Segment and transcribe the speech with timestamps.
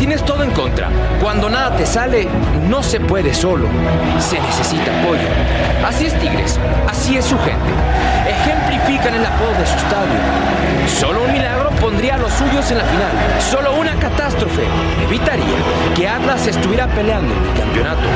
[0.00, 0.88] Tienes todo en contra,
[1.20, 2.26] cuando nada te sale,
[2.70, 3.68] no se puede solo.
[4.18, 5.28] Se necesita apoyo.
[5.86, 7.70] Así es Tigres, así es su gente.
[8.26, 10.18] Ejemplifican el apodo de su estadio.
[10.98, 13.10] Solo un milagro pondría a los suyos en la final.
[13.50, 14.62] Solo una catástrofe
[15.04, 15.58] evitaría
[15.94, 18.08] que Atlas estuviera peleando en el campeonato.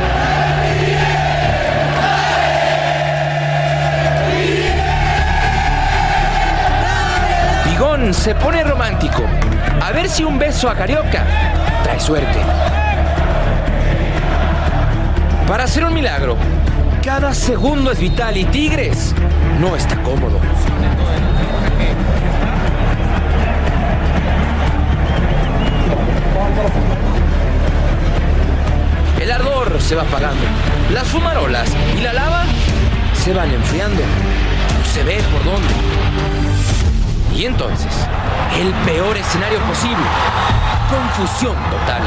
[7.67, 9.23] Bigón se pone romántico.
[9.83, 11.27] A ver si un beso a Carioca
[12.00, 12.38] suerte.
[15.47, 16.37] Para hacer un milagro,
[17.05, 19.15] cada segundo es vital y Tigres
[19.60, 20.41] no está cómodo.
[29.21, 30.44] El ardor se va apagando.
[30.93, 32.44] Las fumarolas y la lava
[33.22, 34.00] se van enfriando.
[34.00, 35.75] No se ve por dónde.
[37.37, 37.93] Y entonces,
[38.59, 40.05] el peor escenario posible.
[40.94, 42.03] Confusión total.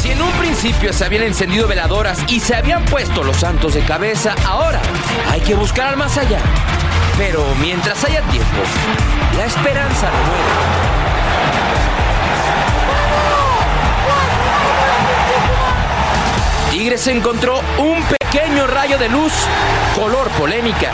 [0.00, 3.80] Si en un principio se habían encendido veladoras y se habían puesto los santos de
[3.80, 4.80] cabeza, ahora
[5.32, 6.38] hay que buscar al más allá.
[7.18, 8.62] Pero mientras haya tiempo,
[9.36, 11.03] la esperanza no muere.
[16.74, 19.32] Tigres encontró un pequeño rayo de luz,
[19.94, 20.90] color polémica.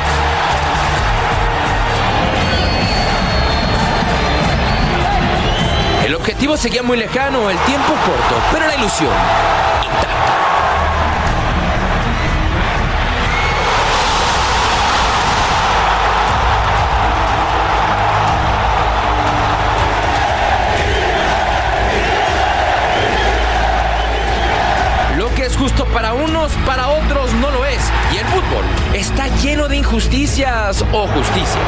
[6.04, 9.10] El objetivo seguía muy lejano, el tiempo corto, pero la ilusión
[25.60, 27.93] justo para unos, para otros no lo es.
[28.15, 31.60] Y el fútbol está lleno de injusticias o justicia.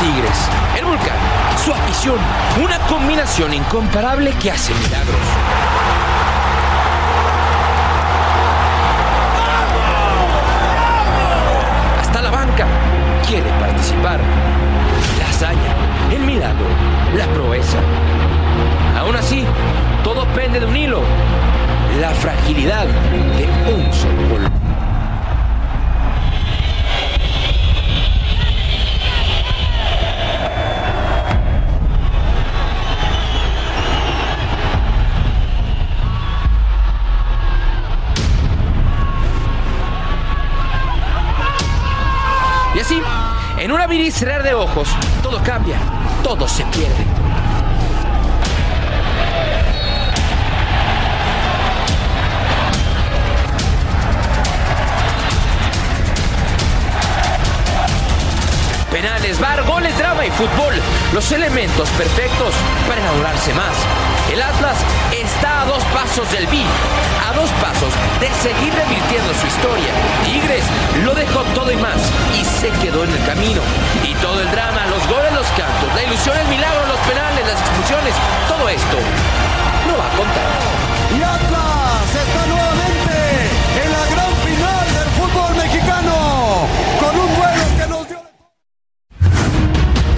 [0.00, 0.48] Tigres,
[0.78, 1.16] el volcán,
[1.62, 2.16] su afición,
[2.62, 5.63] una combinación incomparable que hace milagros.
[13.34, 14.20] Quiere participar.
[15.18, 15.74] La hazaña,
[16.12, 16.66] el milagro,
[17.16, 17.78] la proeza.
[18.96, 19.44] Aún así,
[20.04, 21.02] todo pende de un hilo.
[22.00, 24.63] La fragilidad de un solo gol.
[43.74, 44.88] Un abrir cerrar de ojos,
[45.22, 45.76] todo cambia,
[46.22, 47.23] todo se pierde.
[58.94, 60.72] Penales, bar, goles, drama y fútbol.
[61.12, 62.54] Los elementos perfectos
[62.86, 63.74] para enamorarse más.
[64.32, 64.76] El Atlas
[65.10, 66.62] está a dos pasos del B,
[67.28, 69.90] a dos pasos de seguir revirtiendo su historia.
[70.24, 70.62] Tigres
[71.02, 71.98] lo dejó todo y más
[72.38, 73.62] y se quedó en el camino.
[74.04, 77.60] Y todo el drama, los goles, los cantos, la ilusión, el milagro, los penales, las
[77.60, 78.14] expulsiones,
[78.46, 78.98] todo esto
[79.90, 81.63] no va a contar.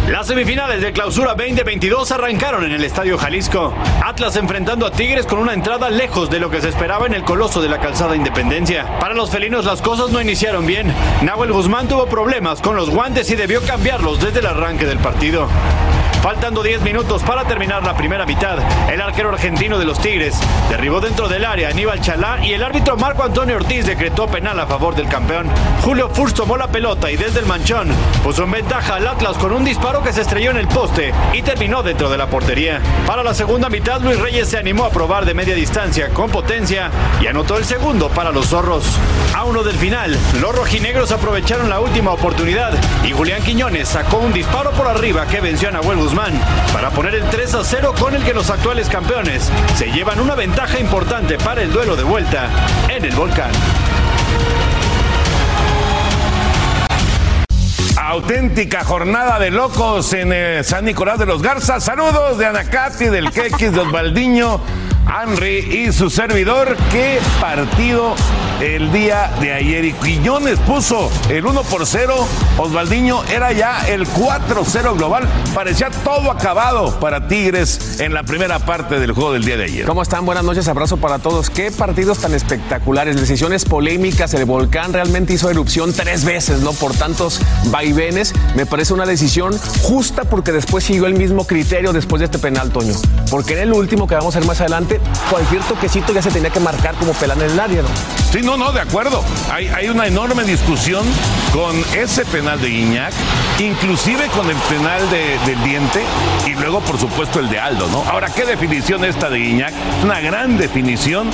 [0.08, 3.74] Las semifinales de clausura 2022 arrancaron en el Estadio Jalisco.
[4.04, 7.24] Atlas enfrentando a Tigres con una entrada lejos de lo que se esperaba en el
[7.24, 9.00] coloso de la calzada Independencia.
[9.00, 10.94] Para los felinos las cosas no iniciaron bien.
[11.22, 15.48] Nahuel Guzmán tuvo problemas con los guantes y debió cambiarlos desde el arranque del partido.
[16.26, 18.58] Faltando 10 minutos para terminar la primera mitad,
[18.90, 20.34] el arquero argentino de los Tigres
[20.68, 24.58] derribó dentro del área a Aníbal Chalá y el árbitro Marco Antonio Ortiz decretó penal
[24.58, 25.46] a favor del campeón.
[25.84, 27.90] Julio Furch tomó la pelota y desde el manchón
[28.24, 31.42] puso en ventaja al Atlas con un disparo que se estrelló en el poste y
[31.42, 32.80] terminó dentro de la portería.
[33.06, 36.90] Para la segunda mitad, Luis Reyes se animó a probar de media distancia con potencia
[37.22, 38.98] y anotó el segundo para los zorros.
[39.32, 42.72] A uno del final, los rojinegros aprovecharon la última oportunidad
[43.04, 46.15] y Julián Quiñones sacó un disparo por arriba que venció a Nahuel Guzmán
[46.72, 50.34] para poner el 3 a 0 con el que los actuales campeones se llevan una
[50.34, 52.48] ventaja importante para el duelo de vuelta
[52.88, 53.50] en el volcán.
[57.98, 61.84] Auténtica jornada de locos en eh, San Nicolás de los Garzas.
[61.84, 64.58] Saludos de Anacati, del Quequis, de Osvaldiño,
[65.06, 66.78] Henry y su servidor.
[66.90, 68.14] Qué partido
[68.60, 69.84] el día de ayer.
[69.84, 72.14] Y Quiñones puso el 1 por 0.
[72.58, 75.28] Osvaldiño era ya el 4-0 global.
[75.54, 79.86] Parecía todo acabado para Tigres en la primera parte del juego del día de ayer.
[79.86, 80.24] ¿Cómo están?
[80.24, 81.50] Buenas noches, abrazo para todos.
[81.50, 84.34] Qué partidos tan espectaculares, decisiones polémicas.
[84.34, 86.72] El volcán realmente hizo erupción tres veces, ¿no?
[86.72, 88.32] Por tantos vaivenes.
[88.54, 92.70] Me parece una decisión justa porque después siguió el mismo criterio después de este penal,
[92.70, 92.94] Toño.
[93.30, 95.00] Porque en el último que vamos a ver más adelante,
[95.30, 97.88] cualquier toquecito ya se tenía que marcar como pelán en el área, ¿no?
[98.32, 99.22] Sí, no, no, de acuerdo.
[99.52, 101.04] Hay, hay una enorme discusión
[101.52, 103.12] con ese penal de Guiñac,
[103.58, 106.00] inclusive con el penal de- del diente
[106.46, 108.02] y luego, por supuesto, el de Aldo, ¿no?
[108.08, 109.72] Ahora, ¿qué definición esta de Guiñac?
[110.04, 111.28] Una gran definición.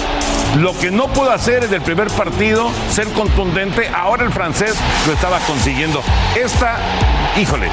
[0.59, 4.75] Lo que no pudo hacer en el primer partido, ser contundente, ahora el francés
[5.07, 6.03] lo estaba consiguiendo.
[6.35, 6.79] Esta,
[7.41, 7.69] híjole.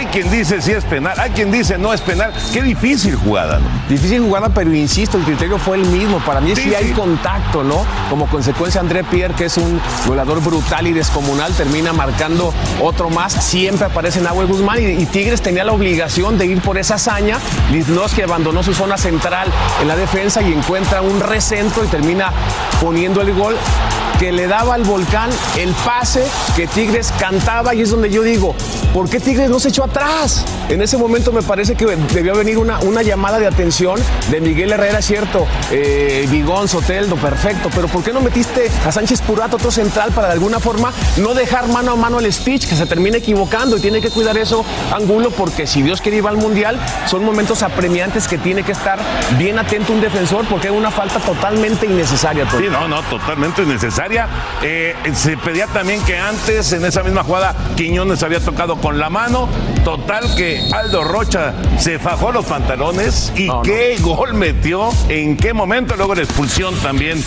[0.00, 2.32] Hay quien dice si es penal, hay quien dice no es penal.
[2.54, 3.66] Qué difícil jugada, ¿no?
[3.86, 6.20] Difícil jugada, pero insisto, el criterio fue el mismo.
[6.20, 6.92] Para mí sí, Sí, hay sí.
[6.92, 7.84] contacto, ¿no?
[8.08, 13.30] Como consecuencia, André Pierre, que es un goleador brutal y descomunal, termina marcando otro más.
[13.34, 17.36] Siempre aparece Nahuel Guzmán y, y Tigres tenía la obligación de ir por esa hazaña.
[17.70, 19.48] Liznoski abandonó su zona central
[19.82, 22.32] en la defensa y encuentra un recentro y termina
[22.80, 23.54] poniendo el gol
[24.20, 26.22] que le daba al volcán el pase
[26.54, 28.54] que Tigres cantaba y es donde yo digo,
[28.92, 30.44] ¿por qué Tigres no se echó atrás?
[30.68, 33.98] En ese momento me parece que debió venir una, una llamada de atención
[34.30, 39.22] de Miguel Herrera, cierto, eh, Vigón, Soteldo, perfecto, pero ¿por qué no metiste a Sánchez
[39.22, 42.76] Purato, otro central, para de alguna forma no dejar mano a mano el speech, que
[42.76, 46.36] se termine equivocando y tiene que cuidar eso Angulo, porque si Dios quiere ir al
[46.36, 48.98] Mundial, son momentos apremiantes que tiene que estar
[49.38, 52.44] bien atento un defensor porque es una falta totalmente innecesaria.
[52.44, 52.66] Toño.
[52.66, 54.09] Sí, no, no, totalmente innecesaria.
[54.62, 59.08] Eh, se pedía también que antes, en esa misma jugada, Quiñones había tocado con la
[59.10, 59.48] mano.
[59.84, 65.52] Total que Aldo Rocha se fajó los pantalones y No, qué gol metió, en qué
[65.54, 67.22] momento, luego la expulsión también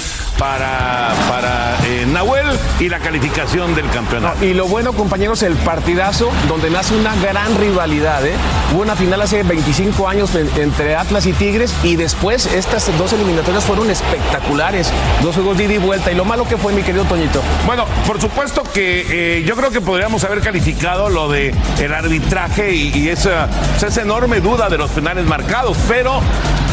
[0.47, 2.45] para, para eh, Nahuel
[2.77, 4.43] y la calificación del campeonato.
[4.43, 8.25] Y lo bueno, compañeros, el partidazo donde nace una gran rivalidad.
[8.25, 8.33] ¿eh?
[8.73, 13.13] Hubo una final hace 25 años en- entre Atlas y Tigres y después estas dos
[13.13, 14.91] eliminatorias fueron espectaculares.
[15.21, 16.11] Dos juegos de ida y vuelta.
[16.11, 17.41] Y lo malo que fue, mi querido Toñito.
[17.65, 22.73] Bueno, por supuesto que eh, yo creo que podríamos haber calificado lo de el arbitraje
[22.75, 23.47] y, y esa,
[23.81, 26.19] esa enorme duda de los penales marcados, pero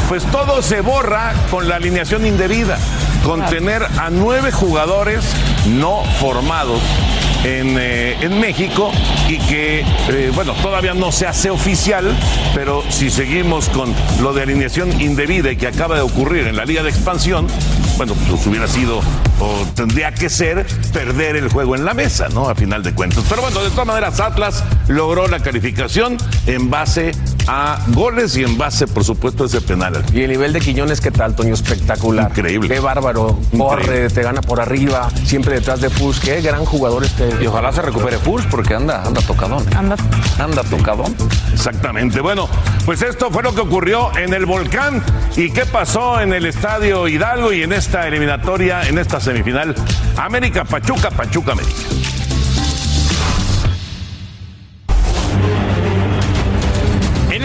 [0.08, 2.76] pues todo se borra con la alineación indebida,
[3.30, 5.24] con tener a nueve jugadores
[5.64, 6.80] no formados.
[7.44, 8.90] En, eh, en México
[9.28, 12.14] y que, eh, bueno, todavía no se hace oficial,
[12.54, 16.66] pero si seguimos con lo de alineación indebida y que acaba de ocurrir en la
[16.66, 17.46] Liga de Expansión,
[17.96, 19.00] bueno, pues hubiera sido
[19.38, 22.48] o tendría que ser perder el juego en la mesa, ¿no?
[22.48, 23.24] A final de cuentas.
[23.28, 27.12] Pero bueno, de todas maneras, Atlas logró la calificación en base
[27.46, 30.04] a goles y en base, por supuesto, ese penal.
[30.12, 31.54] Y el nivel de Quiñones, ¿qué tal, Toño?
[31.54, 32.30] Espectacular.
[32.30, 32.68] Increíble.
[32.68, 33.38] Qué bárbaro.
[33.56, 36.20] Corre, te gana por arriba, siempre detrás de Fus.
[36.20, 37.28] Qué gran jugador este.
[37.42, 39.62] Y ojalá se recupere Fus porque anda, anda tocadón.
[39.64, 39.76] ¿eh?
[39.76, 39.96] Anda.
[40.38, 41.14] Anda tocadón.
[41.52, 42.20] Exactamente.
[42.20, 42.48] Bueno,
[42.84, 45.02] pues esto fue lo que ocurrió en el volcán
[45.36, 49.74] y qué pasó en el estadio Hidalgo y en esta eliminatoria, en esta semifinal.
[50.16, 51.74] América Pachuca, Pachuca América.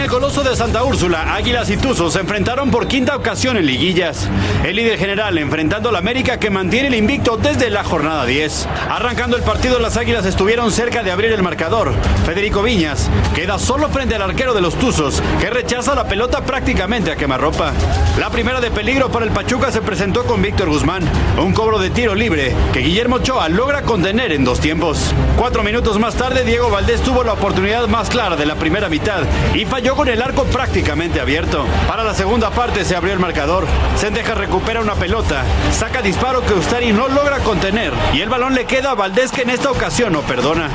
[0.06, 4.28] El Coloso de Santa Úrsula, Águilas y Tuzos se enfrentaron por quinta ocasión en liguillas.
[4.64, 8.68] El líder general enfrentando al América que mantiene el invicto desde la jornada 10.
[8.88, 11.92] Arrancando el partido, las Águilas estuvieron cerca de abrir el marcador.
[12.24, 17.10] Federico Viñas queda solo frente al arquero de los Tuzos, que rechaza la pelota prácticamente
[17.10, 17.72] a quemarropa.
[18.20, 21.02] La primera de peligro para el Pachuca se presentó con Víctor Guzmán,
[21.36, 25.12] un cobro de tiro libre que Guillermo Ochoa logra contener en dos tiempos.
[25.36, 29.24] Cuatro minutos más tarde, Diego Valdés tuvo la oportunidad más clara de la primera mitad
[29.52, 31.64] y falló con el arco prácticamente abierto.
[31.88, 33.66] Para la segunda parte se abrió el marcador.
[33.96, 38.66] Sendeja recupera una pelota, saca disparo que Ustari no logra contener y el balón le
[38.66, 40.68] queda a Valdés que en esta ocasión no perdona.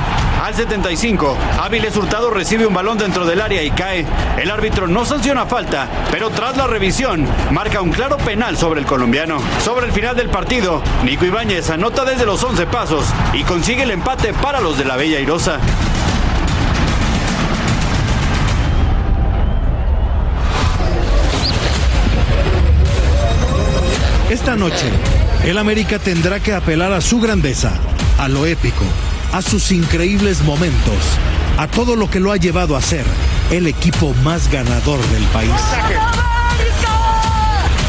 [0.43, 4.07] Al 75, Áviles Hurtado recibe un balón dentro del área y cae.
[4.39, 8.87] El árbitro no sanciona falta, pero tras la revisión marca un claro penal sobre el
[8.87, 9.37] colombiano.
[9.63, 13.91] Sobre el final del partido, Nico Ibáñez anota desde los 11 pasos y consigue el
[13.91, 15.59] empate para los de la Bella Irosa.
[24.31, 24.89] Esta noche,
[25.43, 27.73] el América tendrá que apelar a su grandeza,
[28.17, 28.85] a lo épico,
[29.33, 30.95] a sus increíbles momentos,
[31.57, 33.03] a todo lo que lo ha llevado a ser
[33.49, 35.51] el equipo más ganador del país.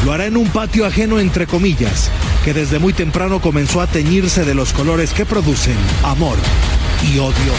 [0.03, 2.11] Lo hará en un patio ajeno entre comillas,
[2.43, 6.37] que desde muy temprano comenzó a teñirse de los colores que producen amor
[7.09, 7.53] y odio.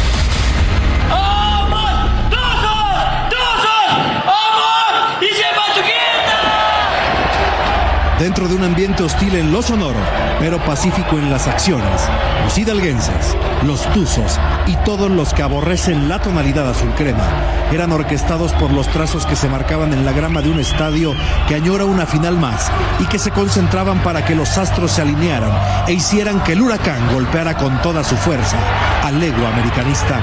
[8.25, 10.01] Dentro de un ambiente hostil en lo sonoro,
[10.41, 12.01] pero pacífico en las acciones,
[12.43, 17.23] los hidalguenses, los tuzos y todos los que aborrecen la tonalidad azul crema
[17.71, 21.15] eran orquestados por los trazos que se marcaban en la grama de un estadio
[21.49, 25.53] que añora una final más y que se concentraban para que los astros se alinearan
[25.87, 28.57] e hicieran que el huracán golpeara con toda su fuerza
[29.03, 30.19] al ego americanista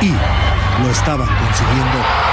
[0.00, 0.12] y
[0.80, 2.31] lo estaban consiguiendo.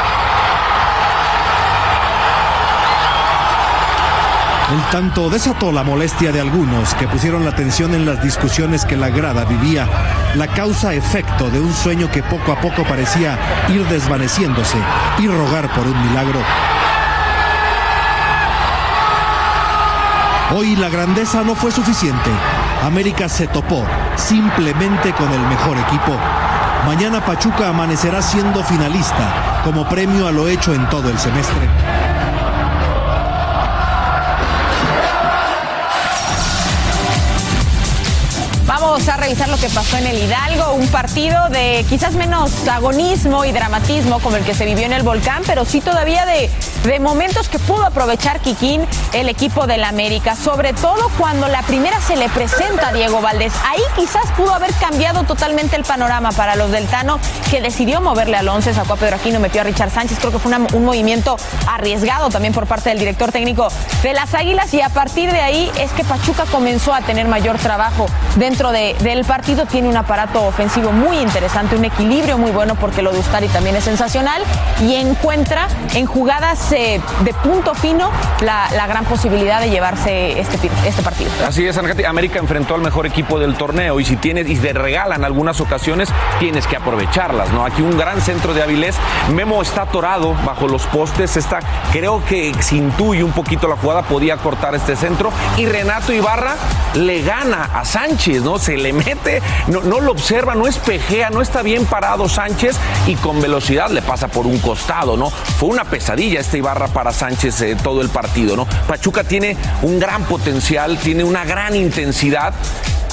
[4.71, 8.95] El tanto desató la molestia de algunos que pusieron la atención en las discusiones que
[8.95, 9.87] la grada vivía,
[10.35, 13.35] la causa-efecto de un sueño que poco a poco parecía
[13.69, 14.77] ir desvaneciéndose
[15.17, 16.39] y rogar por un milagro.
[20.55, 22.29] Hoy la grandeza no fue suficiente.
[22.83, 23.85] América se topó
[24.17, 26.15] simplemente con el mejor equipo.
[26.85, 32.08] Mañana Pachuca amanecerá siendo finalista como premio a lo hecho en todo el semestre.
[38.99, 43.45] Vamos a revisar lo que pasó en el Hidalgo, un partido de quizás menos agonismo
[43.45, 46.49] y dramatismo como el que se vivió en el volcán, pero sí todavía de,
[46.83, 51.99] de momentos que pudo aprovechar Kikín, el equipo del América, sobre todo cuando la primera
[52.01, 53.53] se le presenta a Diego Valdés.
[53.69, 57.19] Ahí quizás pudo haber cambiado totalmente el panorama para los del Tano,
[57.51, 60.39] que decidió moverle al 11, sacó a Pedro Aquino, metió a Richard Sánchez, creo que
[60.39, 63.67] fue un movimiento arriesgado también por parte del director técnico
[64.01, 64.73] de las Águilas.
[64.73, 68.05] Y a partir de ahí es que Pachuca comenzó a tener mayor trabajo
[68.35, 73.01] dentro de- del partido, tiene un aparato ofensivo muy interesante, un equilibrio muy bueno porque
[73.01, 74.41] lo de Ustari también es sensacional.
[74.81, 78.11] Y encuentra en jugadas de punto fino
[78.41, 81.29] la, gran posibilidad de llevarse este, este partido.
[81.45, 81.77] Así es.
[81.77, 86.09] América enfrentó al mejor equipo del torneo y si tienes y te regalan algunas ocasiones,
[86.39, 87.65] tienes que aprovecharlas, ¿no?
[87.65, 88.95] Aquí un gran centro de Avilés.
[89.33, 91.59] Memo está atorado bajo los postes, está,
[91.91, 96.55] creo que se intuye un poquito la jugada, podía cortar este centro y Renato Ibarra
[96.95, 98.59] le gana a Sánchez, ¿no?
[98.59, 102.75] Se le mete, no, no lo observa, no espejea, no está bien parado Sánchez
[103.07, 105.29] y con velocidad le pasa por un costado, ¿no?
[105.29, 108.65] Fue una pesadilla este Ibarra para Sánchez eh, todo el partido, ¿no?
[108.87, 112.53] Pachuca tiene un gran potencial, tiene una gran intensidad.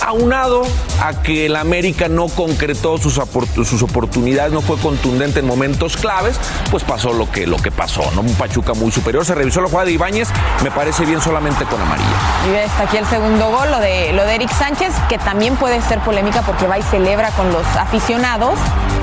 [0.05, 0.63] Aunado
[1.03, 3.21] a que el América no concretó sus,
[3.65, 6.39] sus oportunidades, no fue contundente en momentos claves,
[6.71, 8.21] pues pasó lo que, lo que pasó, ¿no?
[8.21, 9.25] Un Pachuca muy superior.
[9.25, 10.29] Se revisó la jugada de Ibáñez,
[10.63, 12.07] me parece bien solamente con amarilla.
[12.51, 15.81] Y está aquí el segundo gol, lo de, lo de Eric Sánchez, que también puede
[15.83, 18.55] ser polémica porque va y celebra con los aficionados.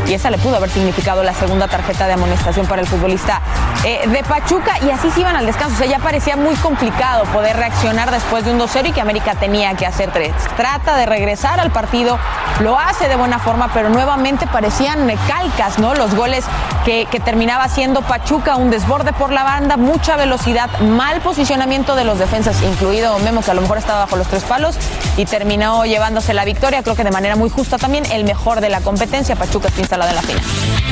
[0.07, 3.41] Y esa le pudo haber significado la segunda tarjeta de amonestación para el futbolista
[3.85, 4.77] eh, de Pachuca.
[4.85, 5.75] Y así se iban al descanso.
[5.75, 9.35] O sea, ya parecía muy complicado poder reaccionar después de un 2-0 y que América
[9.35, 10.33] tenía que hacer tres.
[10.57, 12.19] Trata de regresar al partido,
[12.59, 15.95] lo hace de buena forma, pero nuevamente parecían calcas, ¿no?
[15.95, 16.43] Los goles
[16.85, 22.19] que, terminaba siendo Pachuca, un desborde por la banda, mucha velocidad, mal posicionamiento de los
[22.19, 24.77] defensas, incluido Memo, que a lo mejor estaba bajo los tres palos,
[25.15, 28.69] y terminó llevándose la victoria, creo que de manera muy justa también, el mejor de
[28.69, 30.43] la competencia, Pachuca está instalado en la final.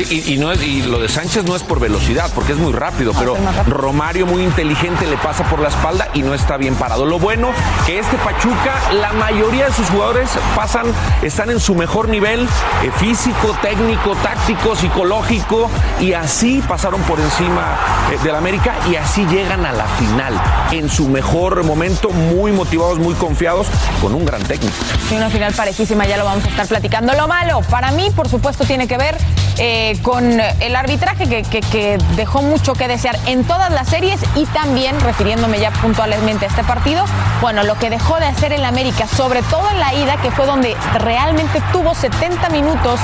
[0.04, 2.58] Sí, y, y no es, y lo de Sánchez no es por velocidad, porque es
[2.58, 3.78] muy rápido, pero más rápido.
[3.78, 7.06] Romario muy inteligente le pasa por la espalda y no está bien parado.
[7.06, 7.50] Lo bueno
[7.86, 10.86] que este Pachuca, la mayoría de sus jugadores pasan,
[11.22, 17.78] están en su mejor nivel eh, físico, técnico, táctico, psicológico, y así pasaron por encima
[18.12, 20.34] eh, del América y así llegan a la final
[20.72, 23.68] en su mejor momento, muy motivados, muy confiados,
[24.02, 24.76] con un gran técnico.
[25.10, 27.14] Sí, una final parejísima, ya lo vamos a estar platicando.
[27.14, 29.18] Lo malo, para mí, por supuesto, tiene que ver
[29.58, 34.46] eh, con el arbitraje que, que- dejó mucho que desear en todas las series y
[34.48, 37.06] también, refiriéndome ya puntualmente a este partido,
[37.42, 40.46] bueno, lo que dejó de hacer el América, sobre todo en la ida, que fue
[40.46, 43.00] donde realmente tuvo 70 minutos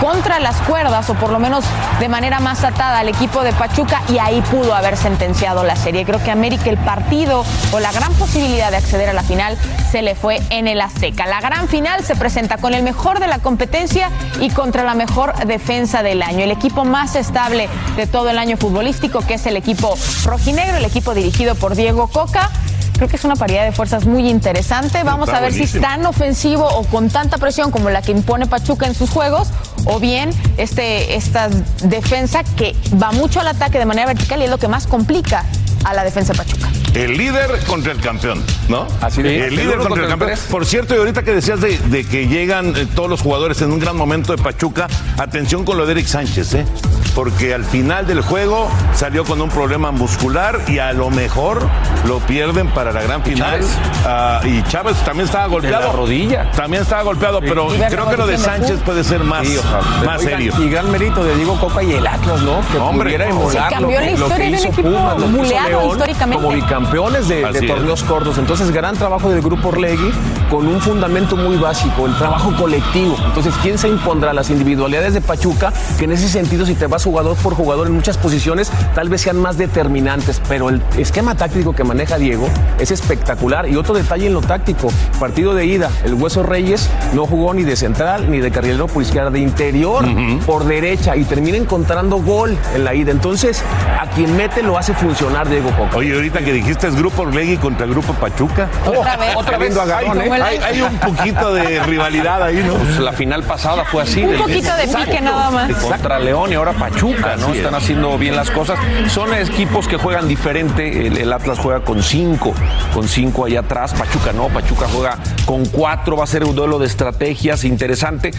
[0.00, 1.64] contra las cuerdas, o por lo menos
[2.00, 6.04] de manera más atada al equipo de Pachuca, y ahí pudo haber sentenciado la serie.
[6.04, 9.56] Creo que América, el partido o la gran posibilidad de acceder a la final,
[9.90, 11.26] se le fue en el Azteca.
[11.26, 14.08] La gran final se presenta con el mejor de la competencia
[14.40, 16.44] y contra la mejor defensa del año.
[16.44, 19.94] El equipo más estable de todo el año futbolístico, que es el equipo
[20.24, 22.50] rojinegro, el equipo dirigido por Diego Coca.
[22.94, 25.02] Creo que es una paridad de fuerzas muy interesante.
[25.02, 28.12] Vamos Está a ver si es tan ofensivo o con tanta presión como la que
[28.12, 29.48] impone Pachuca en sus juegos,
[29.84, 31.48] o bien este, esta
[31.82, 35.44] defensa que va mucho al ataque de manera vertical y es lo que más complica
[35.84, 36.68] a la defensa de Pachuca.
[36.94, 38.86] El líder contra el campeón, ¿no?
[39.00, 39.26] Así es.
[39.26, 40.30] El líder contra el campeón.
[40.32, 40.46] tres.
[40.50, 43.72] Por cierto, y ahorita que decías de, de que llegan eh, todos los jugadores en
[43.72, 46.66] un gran momento de Pachuca, atención con lo de Eric Sánchez, ¿eh?
[47.14, 51.66] Porque al final del juego salió con un problema muscular y a lo mejor
[52.06, 53.60] lo pierden para la gran final.
[53.60, 53.76] Chávez.
[54.06, 55.86] Ah, y Chávez también estaba golpeado.
[55.88, 56.50] la rodilla.
[56.52, 59.58] También estaba golpeado, pero de creo que lo de de Sánchez puede ser más, Sí,
[60.06, 60.54] más Oigan, serio.
[60.58, 62.60] Y gran mérito de Diego Coca y el Atlas, ¿no?
[62.72, 65.18] Que Hombre, pudiera se emular cambió la historia que de un hizo equipo Pumas, lo
[65.18, 66.42] que hizo buleado León históricamente.
[66.42, 68.38] como bicampeones de, torneos cortos.
[68.38, 70.10] Entonces, gran trabajo del grupo Orlegui
[70.50, 73.16] con un fundamento muy básico, el trabajo colectivo.
[73.26, 74.32] Entonces, ¿quién se impondrá?
[74.32, 77.94] Las individualidades de Pachuca, que en ese sentido, si te vas jugador por jugador en
[77.94, 82.90] muchas posiciones, tal vez sean más determinantes, pero el esquema táctico que maneja Diego es
[82.90, 83.68] espectacular.
[83.68, 87.62] Y otro detalle en lo táctico, partido de ida, el Hueso Reyes no jugó ni
[87.62, 90.04] de central ni de carrilero por izquierda, de interior
[90.46, 93.10] por derecha y termina encontrando gol en la ida.
[93.10, 93.62] Entonces,
[94.00, 95.96] a quien mete lo hace funcionar Diego Coca.
[95.96, 98.68] Oye, ahorita que dijiste es Grupo Orlegui contra el Grupo Pachuca.
[98.86, 99.36] Otra vez.
[99.36, 99.76] otra vez.
[99.76, 100.42] agarrón, hay, ¿eh?
[100.42, 102.74] hay- hay un poquito de rivalidad ahí, ¿no?
[102.74, 104.22] Pues la final pasada fue así.
[104.22, 105.72] Un del- poquito de pique nada más.
[105.74, 107.46] Contra León y ahora Pachuca, ¿no?
[107.46, 107.56] Así es.
[107.58, 108.78] Están haciendo bien las cosas.
[109.08, 111.06] Son equipos que juegan diferente.
[111.06, 112.54] El, el Atlas juega con cinco,
[112.92, 113.92] con cinco allá atrás.
[113.94, 116.16] Pachuca no, Pachuca juega con cuatro.
[116.16, 118.30] Va a ser un duelo de estrategias interesante.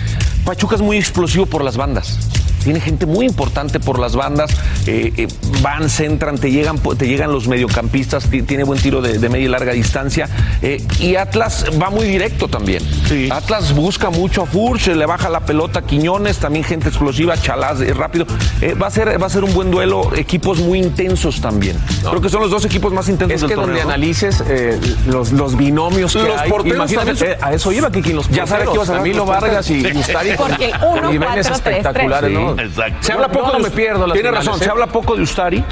[0.46, 2.18] Pachuca es muy explosivo por las bandas.
[2.64, 4.52] Tiene gente muy importante por las bandas.
[4.88, 5.28] eh, eh,
[5.62, 8.26] van, centran, te llegan, te llegan los mediocampistas.
[8.30, 10.28] ti- Tiene buen tiro de, de media y larga distancia.
[10.62, 12.82] eh, y Atlas va muy directo también.
[13.08, 13.30] Sí.
[13.32, 17.82] Atlas busca mucho a Furch, le baja la pelota a Quiñones, también gente explosiva, Chalás
[17.82, 18.26] eh, rápido.
[18.62, 21.78] Eh, va, a ser, va a ser un buen duelo, equipos muy intensos también.
[22.08, 23.76] Creo que son los dos equipos más intensos Es del que torneo.
[23.76, 23.90] donde ¿no?
[23.94, 27.92] analices eh, los, los binomios que Los hay, porteros imagínate, son- eh, a eso iba,
[27.92, 29.84] Kiki, los Ya sabes que ibas a Camilo Vargas y
[30.36, 32.40] con Porque el uno, niveles cuatro, tres, espectaculares, tres.
[32.40, 32.53] ¿no?
[32.58, 32.98] Exacto.
[33.02, 34.64] Se habla poco no de me pierdo Tiene finales, razón, ¿eh?
[34.66, 35.64] se habla poco de Ustari.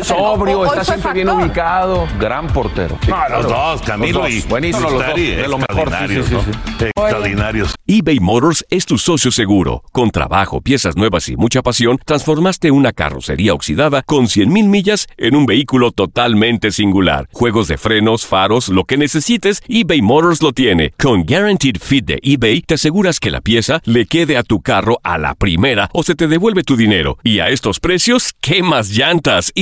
[0.00, 2.06] Es Sobrio, Hoy está siempre bien ubicado.
[2.18, 2.98] gran portero.
[3.08, 6.14] No, los dos, Camilo Los dos, y buenísimos los dos, Ustari, de lo mejor, sí,
[6.14, 6.42] extraordinarios, sí, ¿no?
[6.42, 7.74] sí, Extraordinarios.
[7.86, 9.82] eBay Motors es tu socio seguro.
[9.92, 15.36] Con trabajo, piezas nuevas y mucha pasión, transformaste una carrocería oxidada con 100.000 millas en
[15.36, 17.28] un vehículo totalmente singular.
[17.32, 20.90] Juegos de frenos, faros, lo que necesites, eBay Motors lo tiene.
[20.98, 24.98] Con Guaranteed Fit de eBay, te aseguras que la pieza le quede a tu carro
[25.02, 27.18] a la primera o se te devuelve tu dinero.
[27.22, 29.50] Y a estos precios, ¿qué más llantas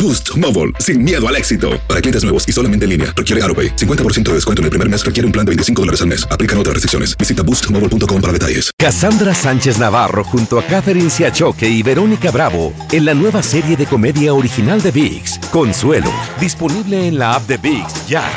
[0.00, 1.80] Boost Mobile, sin miedo al éxito.
[1.88, 3.76] Para clientes nuevos y solamente en línea, requiere AroPay.
[3.76, 6.26] 50% de descuento en el primer mes requiere un plan de 25 dólares al mes.
[6.28, 7.16] Aplican otras restricciones.
[7.16, 8.72] Visita boostmobile.com para detalles.
[8.76, 13.86] Cassandra Sánchez Navarro junto a Catherine Siachoque y Verónica Bravo en la nueva serie de
[13.86, 18.28] comedia original de VIX, Consuelo, disponible en la app de VIX ya.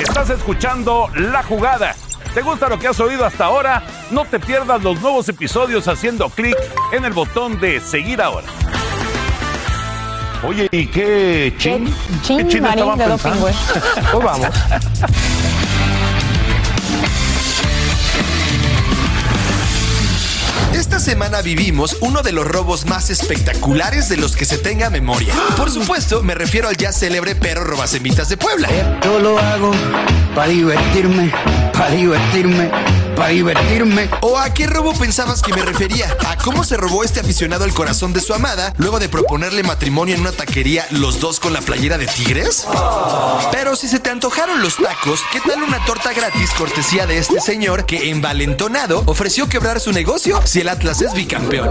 [0.00, 1.94] Estás escuchando La Jugada.
[2.32, 3.82] ¿Te gusta lo que has oído hasta ahora?
[4.10, 6.56] No te pierdas los nuevos episodios haciendo clic
[6.92, 8.46] en el botón de seguir ahora.
[10.46, 11.92] Oye, ¿y qué chin?
[12.22, 13.48] Chin, ¿Qué chin Marín estaban de pensando?
[14.12, 14.48] Pues vamos.
[20.74, 25.32] Esta semana vivimos uno de los robos más espectaculares de los que se tenga memoria.
[25.56, 28.68] Por supuesto, me refiero al ya célebre perro robacemitas de Puebla.
[29.02, 29.70] Yo lo hago
[30.34, 31.32] para divertirme,
[31.72, 32.70] para divertirme,
[33.14, 34.08] para divertirme.
[34.20, 36.06] ¿O a qué robo pensabas que me refería?
[36.26, 40.14] ¿A cómo se robó este aficionado el corazón de su amada luego de proponerle matrimonio
[40.14, 42.66] en una taquería los dos con la playera de tigres?
[43.52, 47.40] Pero si se te antojaron los tacos, ¿qué tal una torta gratis cortesía de este
[47.40, 51.68] señor que envalentonado ofreció quebrar su negocio si el Atlas es bicampeón?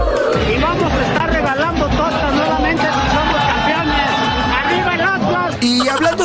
[0.52, 2.82] Y vamos a estar regalando tortas nuevamente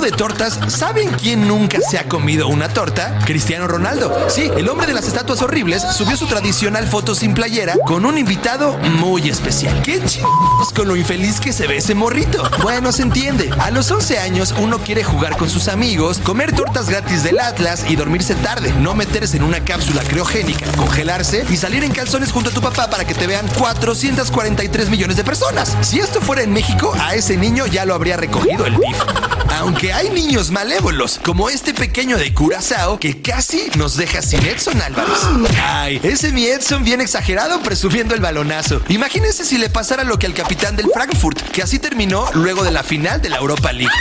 [0.02, 3.20] de tortas, ¿saben quién nunca se ha comido una torta?
[3.26, 4.16] Cristiano Ronaldo.
[4.30, 8.18] Sí, el hombre de las estatuas horribles subió su tradicional foto sin playera con un
[8.18, 9.82] invitado muy especial.
[9.82, 12.44] ¿Qué chingos con lo infeliz que se ve ese morrito?
[12.62, 13.50] Bueno, se entiende.
[13.60, 17.86] A los 11 años uno quiere jugar con sus amigos, comer tortas gratis del Atlas
[17.90, 22.50] y dormirse tarde, no meterse en una cápsula criogénica, congelarse y salir en calzones junto
[22.50, 25.76] a tu papá para que te vean 443 millones de personas.
[25.82, 29.39] Si esto fuera en México, a ese niño ya lo habría recogido el DIF.
[29.58, 34.82] Aunque hay niños malévolos, como este pequeño de Curazao que casi nos deja sin Edson
[34.82, 35.20] Álvarez.
[35.64, 38.82] Ay, ese mi Edson bien exagerado presumiendo el balonazo.
[38.90, 42.72] Imagínense si le pasara lo que al capitán del Frankfurt, que así terminó luego de
[42.72, 43.94] la final de la Europa League.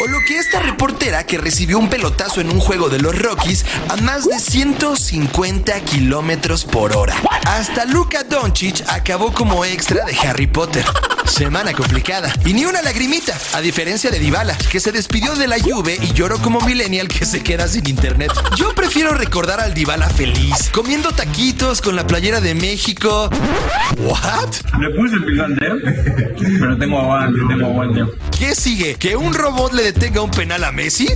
[0.00, 3.64] O lo que esta reportera que recibió un pelotazo en un juego de los Rockies
[3.88, 7.16] a más de 150 kilómetros por hora.
[7.46, 10.84] Hasta Luka Doncic acabó como extra de Harry Potter.
[11.28, 12.32] Semana complicada.
[12.44, 16.12] Y ni una lagrimita, a diferencia de Dybala, que se despidió de la Juve y
[16.12, 18.32] lloró como millennial que se queda sin internet.
[18.56, 23.30] Yo prefiero recordar al Dybala feliz, comiendo taquitos con la playera de México.
[23.98, 24.78] ¿What?
[24.80, 25.66] Le puse el picante,
[26.60, 28.04] pero tengo aguante, tengo aguante.
[28.36, 28.94] ¿Qué sigue?
[28.96, 31.08] ¿Que un robot le detenga un penal a Messi?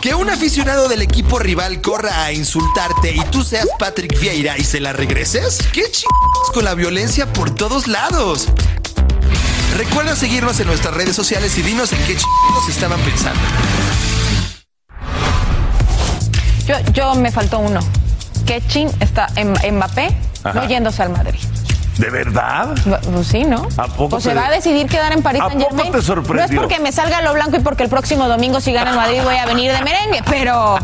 [0.00, 4.64] ¿Que un aficionado del equipo rival corra a insultarte y tú seas Patrick Vieira y
[4.64, 5.58] se la regreses?
[5.72, 8.19] ¿Qué chingados con la violencia por todos lados?
[9.78, 13.40] Recuerda seguirnos en nuestras redes sociales y dinos en qué chingados estaban pensando.
[16.66, 17.80] Yo, yo me faltó uno.
[18.44, 20.60] Que Chin está en Mbappé Ajá.
[20.60, 21.40] no yéndose al Madrid.
[21.96, 22.74] ¿De verdad?
[23.10, 23.66] Pues sí, ¿no?
[23.78, 26.46] ¿A poco Pues se va a decidir quedar en París ¿A Saint poco te sorprendió?
[26.46, 28.96] No es porque me salga lo blanco y porque el próximo domingo si gana el
[28.96, 30.78] Madrid voy a venir de merengue, pero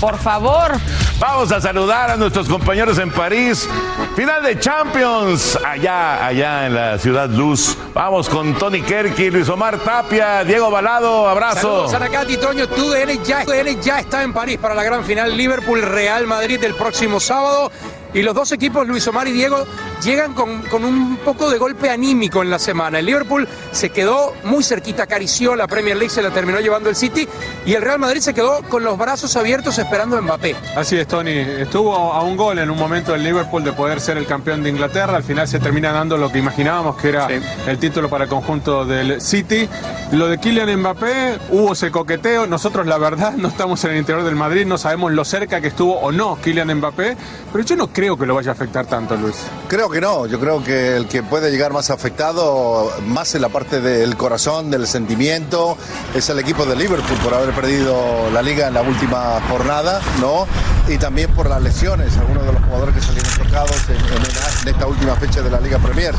[0.00, 0.72] por favor.
[1.18, 3.68] Vamos a saludar a nuestros compañeros en París.
[4.16, 7.76] Final de Champions, allá, allá en la ciudad Luz.
[7.92, 11.60] Vamos con Tony Kerky, Luis Omar Tapia, Diego Balado, abrazo.
[11.60, 16.26] Saludos Anacati, Toño, TUDN ya, TUDN ya está en París para la gran final Liverpool-Real
[16.26, 17.70] Madrid del próximo sábado.
[18.12, 19.64] Y los dos equipos, Luis Omar y Diego,
[20.02, 22.98] llegan con, con un poco de golpe anímico en la semana.
[22.98, 26.96] El Liverpool se quedó muy cerquita, acarició la Premier League, se la terminó llevando el
[26.96, 27.28] City.
[27.64, 30.56] Y el Real Madrid se quedó con los brazos abiertos esperando a Mbappé.
[30.76, 31.30] Así es, Tony.
[31.30, 34.70] Estuvo a un gol en un momento el Liverpool de poder ser el campeón de
[34.70, 35.16] Inglaterra.
[35.16, 37.28] Al final se termina dando lo que imaginábamos que era
[37.66, 39.68] el título para el conjunto del City.
[40.12, 42.46] Lo de Kylian Mbappé, hubo ese coqueteo.
[42.46, 45.68] Nosotros, la verdad, no estamos en el interior del Madrid, no sabemos lo cerca que
[45.68, 47.16] estuvo o no Kylian Mbappé,
[47.52, 49.36] pero yo no creo que lo vaya a afectar tanto, Luis.
[49.68, 53.50] Creo que no, yo creo que el que puede llegar más afectado, más en la
[53.50, 55.76] parte del corazón, del sentimiento,
[56.14, 60.46] es el equipo de Liverpool por haber perdido la liga en la última jornada, ¿no?
[60.88, 64.86] Y también por las lesiones, algunos de los jugadores que salieron tocados en- en esta
[64.86, 66.14] última fecha de la Liga Premier.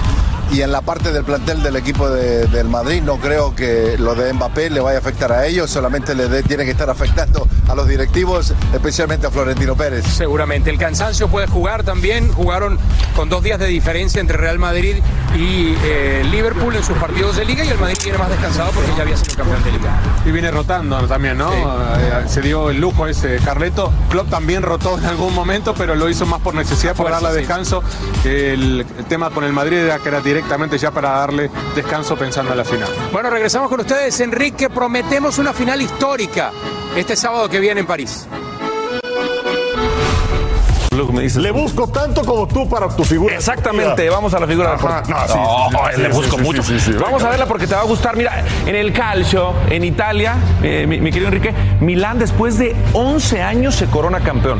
[0.51, 4.15] Y en la parte del plantel del equipo de- del Madrid, no creo que lo
[4.15, 7.47] de Mbappé le vaya a afectar a ellos, solamente le de- tiene que estar afectando
[7.69, 10.03] a los directivos, especialmente a Florentino Pérez.
[10.05, 10.69] Seguramente.
[10.69, 12.31] El cansancio puede jugar también.
[12.33, 12.77] Jugaron
[13.15, 14.97] con dos días de diferencia entre Real Madrid
[15.37, 18.91] y eh, Liverpool en sus partidos de liga y el Madrid viene más descansado porque
[18.97, 19.99] ya había sido campeón de liga.
[20.25, 21.53] Y viene rotando también, ¿no?
[21.53, 23.93] Eh, Se dio el lujo ese Carleto.
[24.09, 27.35] Klopp también rotó en algún momento, pero lo hizo más por necesidad, por darle sí.
[27.37, 27.81] descanso.
[28.25, 32.51] El, el tema con el Madrid era que era directamente ya para darle descanso pensando
[32.51, 32.89] en la final.
[33.11, 34.69] Bueno, regresamos con ustedes, Enrique.
[34.69, 36.51] Prometemos una final histórica
[36.95, 38.27] este sábado que viene en París.
[41.35, 43.35] Le busco tanto como tú para tu figura.
[43.35, 46.63] Exactamente, vamos a la figura Ajá, no, sí, sí, sí, le sí, busco sí, mucho.
[46.63, 46.97] sí, sí, sí.
[46.99, 48.17] Vamos a verla porque te va a gustar.
[48.17, 53.41] Mira, en el calcio, en Italia, eh, mi, mi querido Enrique, Milán después de 11
[53.41, 54.59] años se corona campeón.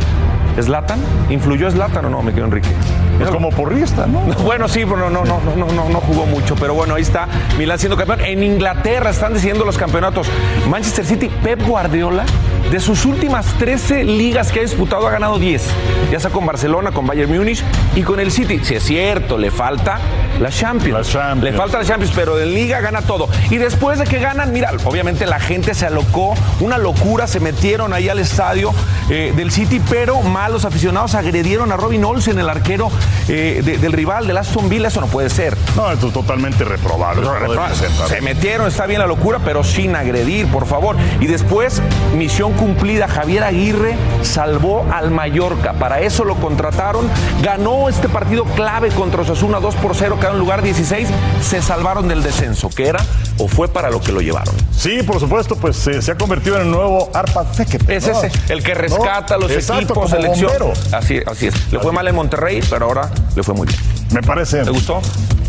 [0.62, 1.00] ¿Zlatan?
[1.30, 2.70] ¿Influyó Zlatan o no, me quedo Enrique?
[3.18, 4.22] Pues como porrista, ¿no?
[4.44, 6.56] Bueno, sí, pero no, no, no, no, no, no jugó mucho.
[6.56, 8.22] Pero bueno, ahí está Milán siendo campeón.
[8.22, 10.28] En Inglaterra están decidiendo los campeonatos.
[10.70, 12.26] Manchester City, Pep Guardiola,
[12.70, 15.64] de sus últimas 13 ligas que ha disputado, ha ganado 10.
[16.12, 17.64] Ya sea con Barcelona, con Bayern Múnich
[17.96, 18.60] y con el City.
[18.64, 20.00] Si es cierto, le falta
[20.40, 21.14] la Champions.
[21.42, 23.30] Le falta la Champions, pero en Liga gana todo.
[23.50, 27.94] Y después de que ganan, mira, obviamente la gente se alocó, una locura, se metieron
[27.94, 28.72] ahí al estadio
[29.10, 32.90] eh, del City, pero malos aficionados agredieron a Robin Olsen, el arquero
[33.28, 34.88] eh, de- del rival del Aston Villa.
[34.88, 35.58] Eso no puede ser.
[35.76, 37.22] No, esto es totalmente reprobable.
[37.22, 38.08] No.
[38.08, 40.96] Se metieron, está bien la locura, pero sin agredir, por favor.
[41.20, 41.82] Y después,
[42.16, 43.08] misión cumplida.
[43.08, 45.74] Javier Aguirre salvó al Mallorca.
[45.74, 47.08] Para eso lo contrataron.
[47.42, 51.08] Ganó este partido clave contra Osasuna 2 por 0, quedó en lugar 16.
[51.42, 53.00] Se salvaron del descenso, que era
[53.38, 54.54] o fue para lo que lo llevaron.
[54.76, 57.96] Sí, por supuesto, pues eh, se ha convertido en el nuevo Arpad Fekete.
[57.96, 58.14] Es ¿no?
[58.22, 59.42] ese, el que rescata ¿No?
[59.42, 60.52] los Exacto, equipos, selección.
[60.60, 60.74] bombero.
[60.92, 61.72] Así, así es.
[61.72, 63.80] Le fue mal en Monterrey, pero ahora le fue muy bien.
[64.12, 64.64] Me parece.
[64.64, 65.02] ¿Te gustó?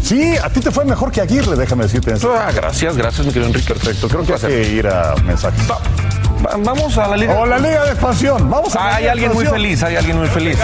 [0.02, 2.32] Sí, a ti te fue mejor que Aguirre, déjame decirte eso.
[2.36, 3.72] Ah, gracias, gracias, mi querido Enrique.
[3.72, 5.60] Perfecto, creo que hay que ir a mensajes.
[5.70, 5.78] Va-
[6.42, 7.34] Vamos a la Liga.
[7.38, 8.50] O la Liga de Expansión.
[8.50, 9.62] Vamos a Ah, hay alguien muy Expansión.
[9.68, 10.58] feliz, hay alguien muy feliz.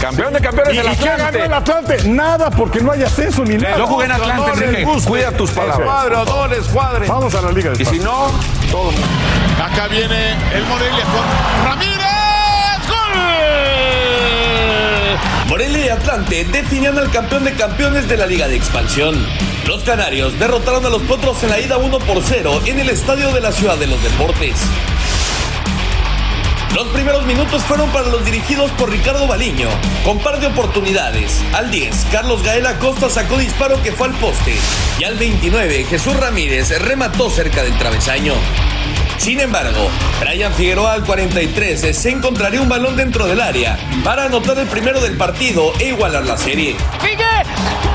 [0.00, 1.44] Campeón de campeones ¿Y, del qué ganó Atlante.
[1.44, 2.08] el Atlante?
[2.08, 3.76] Nada, porque no hay ascenso ni nada.
[3.78, 4.86] Yo jugué en Atlante, Enrique.
[5.06, 5.86] Cuida tus palabras.
[5.86, 7.06] Cuadro, doble, escuadre.
[7.06, 8.32] Vamos a la Liga de Y si Expansión.
[8.32, 8.90] no, todo.
[9.62, 12.88] Acá viene el Morelia con Ramírez.
[12.88, 12.96] ¡Gol!
[15.48, 19.26] Morelia y Atlante definían al campeón de campeones de la Liga de Expansión.
[19.66, 23.30] Los canarios derrotaron a los potros en la ida 1 por 0 en el estadio
[23.32, 24.54] de la Ciudad de los Deportes.
[26.74, 29.68] Los primeros minutos fueron para los dirigidos por Ricardo Baliño,
[30.04, 31.42] con par de oportunidades.
[31.52, 34.54] Al 10, Carlos Gael Acosta sacó disparo que fue al poste.
[34.98, 38.34] Y al 29, Jesús Ramírez remató cerca del travesaño.
[39.18, 44.58] Sin embargo, Brian Figueroa al 43 se encontraría un balón dentro del área para anotar
[44.58, 46.76] el primero del partido e igualar la serie.
[47.18, 47.89] Ya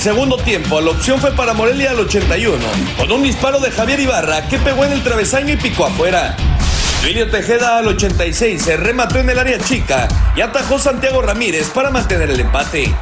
[0.00, 2.56] segundo tiempo, la opción fue para Morelia al 81,
[2.96, 6.34] con un disparo de Javier Ibarra que pegó en el travesaño y picó afuera.
[7.02, 11.90] Duilio Tejeda al 86 se remató en el área chica y atajó Santiago Ramírez para
[11.90, 12.94] mantener el empate.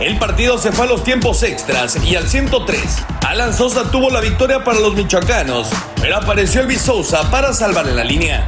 [0.00, 2.80] El partido se fue a los tiempos extras y al 103,
[3.26, 7.96] Alan Sosa tuvo la victoria para los michoacanos, pero apareció Elvis Sousa para salvar en
[7.96, 8.46] la línea.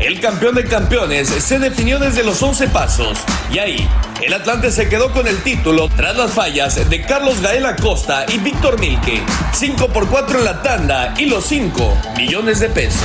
[0.00, 3.18] El campeón de campeones se definió desde los 11 pasos
[3.50, 3.88] y ahí
[4.22, 8.38] el Atlante se quedó con el título tras las fallas de Carlos Gael Acosta y
[8.38, 9.22] Víctor Milke.
[9.52, 13.02] 5 por 4 en la tanda y los 5 millones de pesos.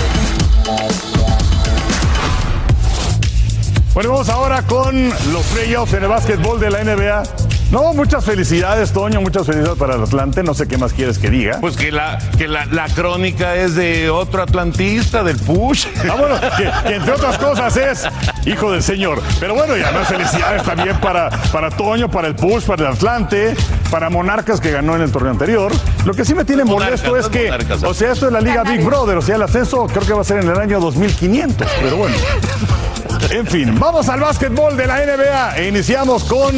[3.93, 7.42] Bueno, vamos ahora con los playoffs en el básquetbol de la NBA.
[7.73, 10.43] No, muchas felicidades, Toño, muchas felicidades para el Atlante.
[10.43, 11.57] No sé qué más quieres que diga.
[11.59, 15.87] Pues que la, que la, la crónica es de otro atlantista, del Push.
[16.07, 18.07] Ah, bueno, que, que entre otras cosas es
[18.45, 19.23] hijo del señor.
[19.39, 23.55] Pero bueno, y además felicidades también para, para Toño, para el Push, para el Atlante,
[23.89, 25.71] para Monarcas que ganó en el torneo anterior.
[26.05, 27.83] Lo que sí me tiene molesto Monarcas, es que, Monarcas.
[27.83, 30.21] o sea, esto es la Liga Big Brother, o sea, el ascenso creo que va
[30.21, 32.15] a ser en el año 2500, pero bueno.
[33.29, 36.53] En fin, vamos al básquetbol de la NBA e iniciamos con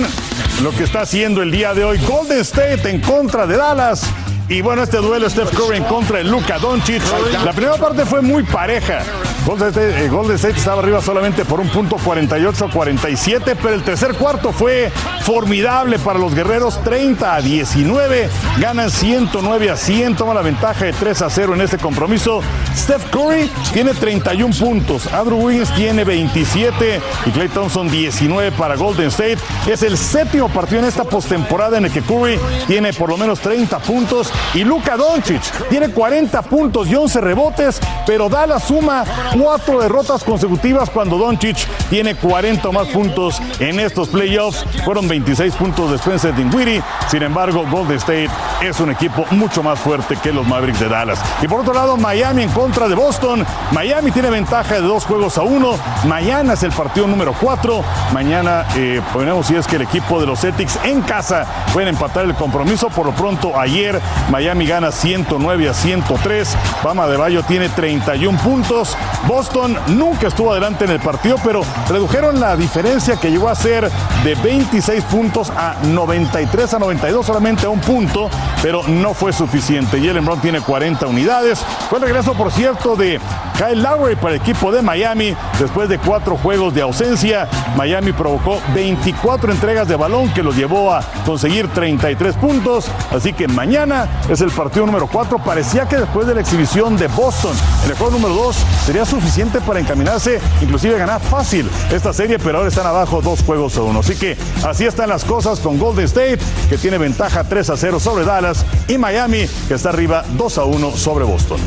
[0.63, 4.03] lo que está haciendo el día de hoy Golden State en contra de Dallas.
[4.49, 7.01] Y bueno, este duelo Steph Curry en contra de Luka Doncic.
[7.43, 9.03] La primera parte fue muy pareja.
[9.45, 14.15] Golden State, eh, Golden State estaba arriba solamente por un punto 48-47, pero el tercer
[14.15, 18.27] cuarto fue formidable para los guerreros, 30 a 19.
[18.59, 22.41] Ganan 109 a 100, toma la ventaja de 3 a 0 en este compromiso.
[22.75, 29.07] Steph Curry tiene 31 puntos, Andrew Wiggins tiene 27 y Clay Thompson 19 para Golden
[29.07, 29.37] State.
[29.67, 33.39] Es el séptimo partido en esta postemporada en el que Curry tiene por lo menos
[33.41, 39.05] 30 puntos y Luka Doncic tiene 40 puntos y 11 rebotes, pero Dallas suma
[39.39, 41.57] cuatro derrotas consecutivas cuando Doncic
[41.89, 44.65] tiene 40 o más puntos en estos playoffs.
[44.83, 46.81] Fueron 26 puntos de Spencer Dinwiddie.
[47.09, 48.29] Sin embargo, Golden State
[48.61, 51.19] es un equipo mucho más fuerte que los Mavericks de Dallas.
[51.41, 53.45] Y por otro lado, Miami en contra de Boston.
[53.71, 55.77] Miami tiene ventaja de dos juegos a uno.
[56.07, 57.83] Mañana es el partido número 4.
[58.13, 62.25] Mañana eh, veremos si es que el equipo de los Celtics en casa pueden empatar
[62.25, 62.89] el compromiso.
[62.89, 66.55] Por lo pronto, ayer Miami gana 109 a 103.
[66.83, 68.95] Bama de Bayo tiene 31 puntos.
[69.27, 73.89] Boston nunca estuvo adelante en el partido, pero redujeron la diferencia que llegó a ser
[74.23, 78.29] de 26 puntos a 93 a 92, solamente a un punto,
[78.61, 79.99] pero no fue suficiente.
[79.99, 81.59] Jalen Brown tiene 40 unidades.
[81.89, 83.19] Fue el regreso, por cierto, de
[83.57, 87.47] Kyle Lowry para el equipo de Miami después de cuatro juegos de ausencia.
[87.75, 92.87] Miami provocó 24 entregas de balón que los llevó a conseguir 33 puntos.
[93.11, 95.39] Así que mañana es el partido número 4.
[95.39, 97.53] Parecía que después de la exhibición de Boston
[97.85, 102.69] el juego número 2 sería suficiente para encaminarse, inclusive ganar fácil esta serie, pero ahora
[102.69, 103.99] están abajo dos juegos a uno.
[103.99, 107.99] Así que así están las cosas con Golden State, que tiene ventaja 3 a 0
[108.01, 111.59] sobre Dallas, y Miami, que está arriba 2 a 1 sobre Boston.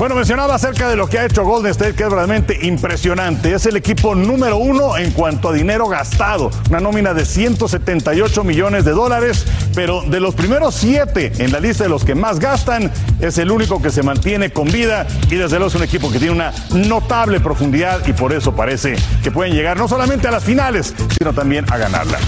[0.00, 3.52] Bueno, mencionaba acerca de lo que ha hecho Golden State, que es realmente impresionante.
[3.52, 6.50] Es el equipo número uno en cuanto a dinero gastado.
[6.70, 11.84] Una nómina de 178 millones de dólares, pero de los primeros siete en la lista
[11.84, 15.58] de los que más gastan, es el único que se mantiene con vida y desde
[15.58, 19.52] luego es un equipo que tiene una notable profundidad y por eso parece que pueden
[19.52, 22.18] llegar no solamente a las finales, sino también a ganarla.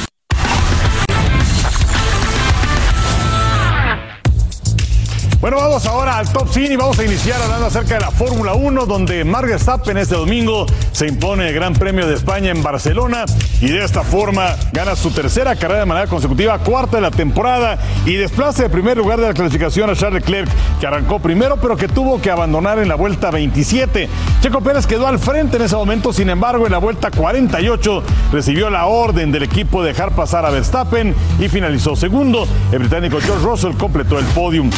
[5.42, 8.54] Bueno, vamos ahora al top 100 y vamos a iniciar hablando acerca de la Fórmula
[8.54, 13.24] 1, donde Mark Verstappen este domingo se impone el Gran Premio de España en Barcelona
[13.60, 17.76] y de esta forma gana su tercera carrera de manera consecutiva, cuarta de la temporada
[18.06, 21.76] y desplaza de primer lugar de la clasificación a Charles Leclerc, que arrancó primero pero
[21.76, 24.08] que tuvo que abandonar en la vuelta 27.
[24.42, 28.70] Checo Pérez quedó al frente en ese momento, sin embargo en la vuelta 48 recibió
[28.70, 32.46] la orden del equipo de dejar pasar a Verstappen y finalizó segundo.
[32.70, 34.70] El británico George Russell completó el podium.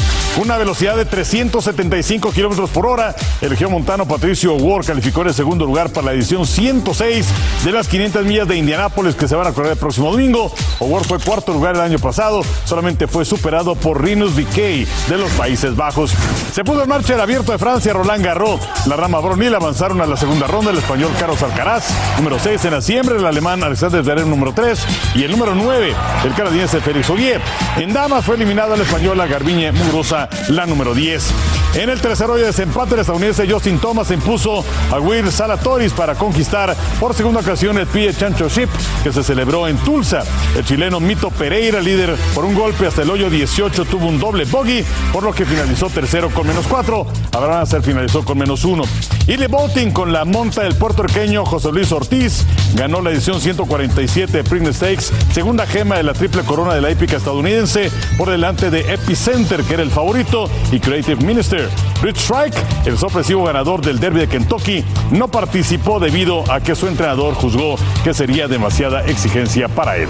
[0.59, 3.15] Velocidad de 375 kilómetros por hora.
[3.41, 7.27] El geomontano Patricio Ward calificó en el segundo lugar para la edición 106
[7.65, 10.53] de las 500 millas de Indianápolis que se van a correr el próximo domingo.
[10.81, 15.31] Ward fue cuarto lugar el año pasado, solamente fue superado por Rinus Viquet de los
[15.33, 16.13] Países Bajos.
[16.53, 18.61] Se puso en marcha el abierto de Francia, Roland Garros.
[18.87, 22.71] La rama Bronil avanzaron a la segunda ronda el español Carlos Alcaraz, número 6 en
[22.71, 24.79] la siembra, el alemán Alexander Zverev número 3
[25.15, 27.41] y el número 9, el canadiense Félix Ogier.
[27.77, 31.64] En damas fue eliminada la española Garbiñe Mugrosa, la número 10.
[31.77, 36.15] En el tercer hoyo de desempate, el estadounidense Justin Thomas impuso a Will Salatoris para
[36.15, 38.69] conquistar por segunda ocasión el PGA Championship
[39.03, 40.23] que se celebró en Tulsa.
[40.57, 44.45] El chileno Mito Pereira, líder por un golpe hasta el hoyo 18, tuvo un doble
[44.45, 47.07] bogey, por lo que finalizó tercero con menos 4.
[47.33, 48.85] Abraham Hacer finalizó con menos 1.
[49.27, 54.33] Y Le Boating con la monta del puertorriqueño José Luis Ortiz ganó la edición 147
[54.33, 58.71] de Preakness Stakes, segunda gema de la triple corona de la épica estadounidense, por delante
[58.71, 61.64] de Epicenter, que era el favorito, y Creative Minister.
[62.03, 66.87] Rich Strike, el sorpresivo ganador del Derby de Kentucky, no participó debido a que su
[66.87, 70.09] entrenador juzgó que sería demasiada exigencia para él.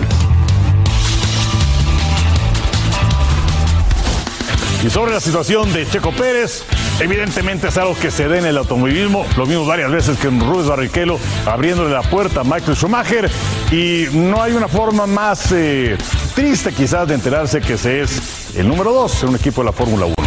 [4.84, 6.62] Y sobre la situación de Checo Pérez,
[7.00, 9.24] evidentemente es algo que se da en el automovilismo.
[9.34, 13.30] Lo vimos varias veces que Rubens Barrichello abriéndole la puerta a Michael Schumacher.
[13.72, 15.96] Y no hay una forma más eh,
[16.34, 19.72] triste quizás de enterarse que se es el número dos en un equipo de la
[19.72, 20.23] Fórmula 1.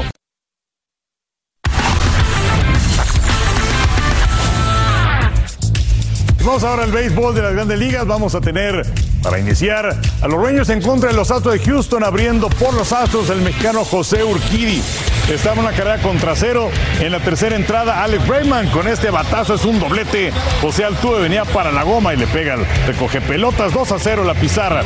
[6.63, 8.08] Ahora al béisbol de las grandes ligas.
[8.08, 8.84] Vamos a tener,
[9.22, 12.91] para iniciar, a los Rangers en contra de los Astros de Houston, abriendo por los
[12.91, 14.82] Astros el mexicano José Urquidi.
[15.30, 16.72] Estaba una carrera contra cero.
[17.02, 20.32] En la tercera entrada, Alex Rayman con este batazo es un doblete.
[20.62, 22.66] José Altuve venía para la goma y le pegan.
[22.88, 24.84] Recoge pelotas 2 a 0 la pizarra.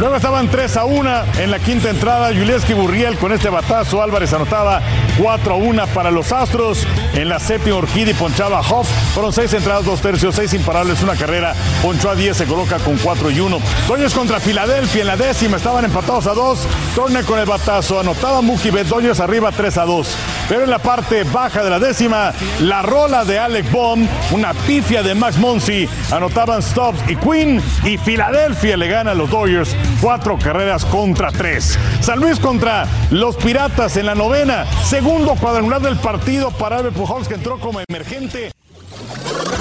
[0.00, 2.32] Luego estaban 3 a 1 en la quinta entrada.
[2.32, 4.02] Yulieski Burriel con este batazo.
[4.02, 4.80] Álvarez anotaba
[5.18, 6.86] 4 a 1 para los Astros.
[7.12, 8.88] En la séptima, Urquidi ponchaba Hoff.
[9.12, 11.54] Fueron 6 entradas, 2 tercios, 6 imparables, una carrera.
[11.82, 13.60] Ponchó a 10, se coloca con 4 y 1.
[13.86, 15.58] Dodgers contra Filadelfia en la décima.
[15.58, 16.66] Estaban empatados a 2.
[16.94, 18.00] Turner con el batazo.
[18.00, 18.88] Anotaba Betts.
[18.88, 20.16] Dodgers arriba 3 a 2.
[20.48, 25.02] Pero en la parte baja de la décima, la rola de Alec Baum, una pifia
[25.02, 30.38] de Max Monsi, anotaban Stubbs y Quinn y Filadelfia le gana a los Dodgers cuatro
[30.38, 31.78] carreras contra tres.
[32.00, 37.28] San Luis contra los Piratas en la novena, segundo cuadrangular del partido para Albert Pujols
[37.28, 38.52] que entró como emergente.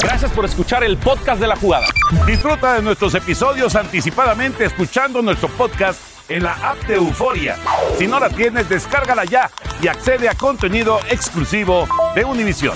[0.02, 1.86] Gracias por escuchar el podcast de la jugada.
[2.26, 7.58] Disfruta de nuestros episodios anticipadamente escuchando nuestro podcast en la app de Euforia.
[7.98, 9.50] Si no la tienes, descárgala ya
[9.82, 12.76] y accede a contenido exclusivo de Univision.